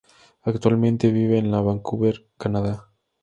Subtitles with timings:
[0.41, 2.89] Actualmente vive en Vancouver, Canadá.